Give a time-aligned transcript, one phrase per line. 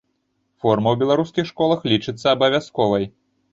[0.63, 3.09] Форма ў беларускіх школах лічыцца абавязковай.